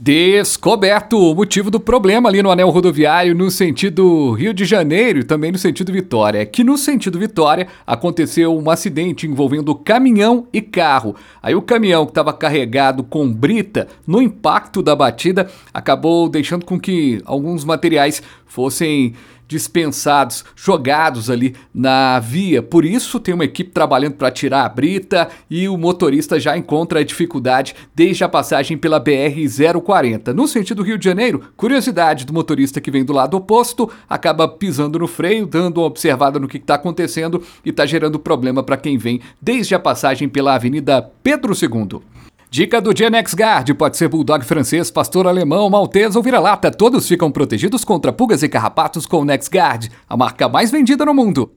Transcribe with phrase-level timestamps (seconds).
[0.00, 5.24] Descoberto o motivo do problema ali no anel rodoviário no sentido Rio de Janeiro e
[5.24, 6.46] também no sentido Vitória.
[6.46, 11.16] Que no sentido Vitória aconteceu um acidente envolvendo caminhão e carro.
[11.42, 16.78] Aí o caminhão que estava carregado com brita, no impacto da batida, acabou deixando com
[16.78, 19.14] que alguns materiais fossem
[19.48, 22.62] dispensados, jogados ali na via.
[22.62, 27.00] Por isso tem uma equipe trabalhando para tirar a brita e o motorista já encontra
[27.00, 30.34] a dificuldade desde a passagem pela BR 040.
[30.34, 34.98] No sentido Rio de Janeiro, curiosidade do motorista que vem do lado oposto acaba pisando
[34.98, 38.98] no freio, dando uma observada no que está acontecendo e está gerando problema para quem
[38.98, 42.02] vem desde a passagem pela Avenida Pedro II.
[42.50, 46.70] Dica do Genex Guard: pode ser bulldog francês, pastor alemão, maltês ou vira-lata.
[46.70, 51.12] Todos ficam protegidos contra pulgas e carrapatos com o NexGuard, a marca mais vendida no
[51.12, 51.46] mundo.